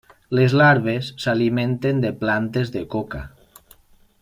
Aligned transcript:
Les 0.37 0.53
larves 0.59 1.09
s'alimenten 1.25 2.01
de 2.05 2.11
plantes 2.25 2.73
de 2.77 2.83
coca. 2.97 3.23